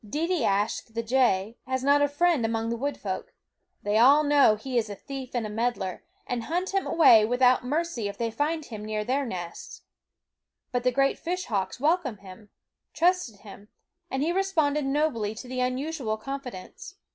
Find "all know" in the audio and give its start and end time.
3.99-4.55